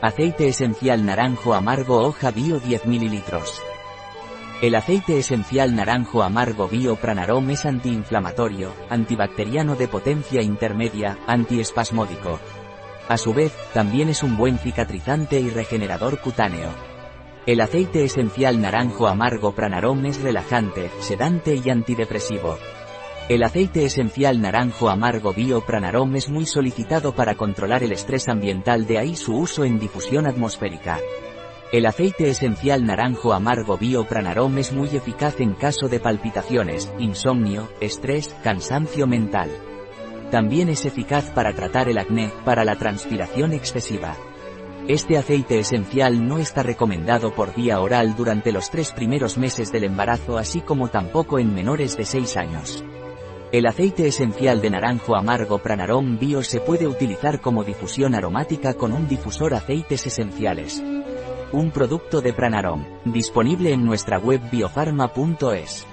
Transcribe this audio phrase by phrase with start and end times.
[0.00, 3.20] Aceite esencial naranjo amargo hoja bio 10 ml.
[4.62, 12.38] El aceite esencial naranjo amargo bio Pranarom es antiinflamatorio, antibacteriano de potencia intermedia, antiespasmódico.
[13.08, 16.70] A su vez, también es un buen cicatrizante y regenerador cutáneo.
[17.44, 22.56] El aceite esencial naranjo amargo Pranarom es relajante, sedante y antidepresivo.
[23.28, 28.86] El aceite esencial naranjo amargo Bio Pranarom es muy solicitado para controlar el estrés ambiental
[28.86, 30.98] de ahí su uso en difusión atmosférica.
[31.70, 37.68] El aceite esencial naranjo amargo Bio Pranarom es muy eficaz en caso de palpitaciones, insomnio,
[37.82, 39.50] estrés, cansancio mental.
[40.30, 44.16] También es eficaz para tratar el acné, para la transpiración excesiva.
[44.88, 49.84] Este aceite esencial no está recomendado por vía oral durante los tres primeros meses del
[49.84, 52.82] embarazo así como tampoco en menores de 6 años.
[53.50, 58.92] El aceite esencial de naranjo amargo Pranarom Bio se puede utilizar como difusión aromática con
[58.92, 60.82] un difusor aceites esenciales.
[61.52, 65.86] Un producto de Pranarom, disponible en nuestra web biofarma.es.